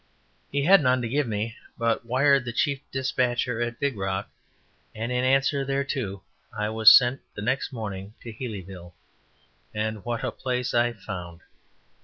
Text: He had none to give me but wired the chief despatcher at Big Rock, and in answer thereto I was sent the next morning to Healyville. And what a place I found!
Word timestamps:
He 0.51 0.63
had 0.63 0.81
none 0.81 0.99
to 1.03 1.07
give 1.07 1.27
me 1.27 1.55
but 1.77 2.07
wired 2.07 2.43
the 2.45 2.51
chief 2.51 2.79
despatcher 2.91 3.61
at 3.61 3.79
Big 3.79 3.95
Rock, 3.95 4.31
and 4.95 5.11
in 5.11 5.23
answer 5.23 5.63
thereto 5.63 6.23
I 6.51 6.69
was 6.69 6.91
sent 6.91 7.21
the 7.35 7.43
next 7.43 7.71
morning 7.71 8.15
to 8.23 8.33
Healyville. 8.33 8.95
And 9.75 10.03
what 10.03 10.23
a 10.23 10.31
place 10.31 10.73
I 10.73 10.93
found! 10.93 11.41